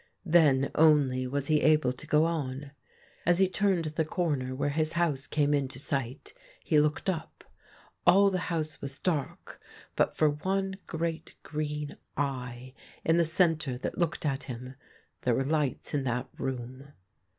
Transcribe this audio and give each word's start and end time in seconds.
Then 0.25 0.71
only 0.73 1.27
was 1.27 1.45
he 1.45 1.61
able 1.61 1.93
to 1.93 2.07
go 2.07 2.25
on. 2.25 2.71
As 3.23 3.37
he 3.37 3.47
turned 3.47 3.85
the 3.85 4.03
corner 4.03 4.55
where 4.55 4.71
his 4.71 4.93
house 4.93 5.27
came 5.27 5.53
into 5.53 5.77
sight 5.77 6.33
he 6.63 6.79
looked 6.79 7.07
up. 7.07 7.43
All 8.07 8.31
the 8.31 8.39
house 8.49 8.81
was 8.81 8.97
dark 8.97 9.61
but 9.95 10.17
for 10.17 10.31
one 10.31 10.77
great 10.87 11.35
green 11.43 11.97
eye 12.17 12.73
in 13.05 13.17
the 13.17 13.25
centre 13.25 13.77
that 13.77 13.99
looked 13.99 14.25
at 14.25 14.45
him. 14.45 14.73
There 15.21 15.35
were 15.35 15.45
lights 15.45 15.93
in 15.93 16.03
that 16.05 16.27
room. 16.35 16.93